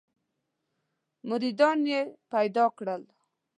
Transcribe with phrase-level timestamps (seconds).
[1.29, 2.01] مریدان یې
[2.31, 3.03] پیدا کړل.